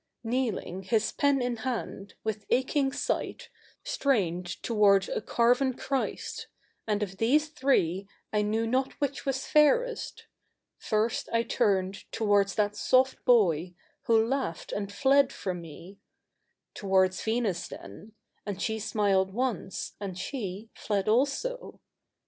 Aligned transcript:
Kneeling, 0.23 0.81
his 0.81 1.11
pen 1.11 1.43
in 1.43 1.57
hand, 1.57 2.15
with 2.23 2.47
aching 2.49 2.91
sight 2.91 3.49
Strained 3.83 4.47
tou^ards 4.63 5.15
a 5.15 5.21
ca}~ien 5.21 5.77
Christ; 5.77 6.47
and 6.87 7.03
of 7.03 7.17
these 7.17 7.49
three 7.49 8.07
I 8.33 8.41
knezv 8.41 8.67
not 8.69 8.91
which 8.93 9.25
loas 9.27 9.45
fairest. 9.45 10.25
First 10.79 11.29
I 11.31 11.43
turned 11.43 12.11
Towards 12.11 12.55
that 12.55 12.75
soft 12.75 13.23
boy, 13.25 13.75
who 14.05 14.25
laughed 14.25 14.71
and 14.71 14.91
fled 14.91 15.31
fro 15.31 15.53
})i 15.53 15.57
me; 15.57 15.99
Towards 16.73 17.21
Venus 17.23 17.67
then; 17.67 18.13
and 18.43 18.59
she 18.59 18.77
stniled 18.79 19.31
once, 19.35 19.93
and 20.01 20.17
she 20.17 20.71
Fled 20.73 21.07
also. 21.07 21.79